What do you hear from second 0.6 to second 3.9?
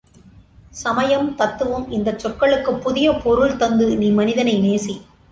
சமயம் தத்துவம் இந்தச் சொற்களுக்குப் புதிய பொருள் தந்து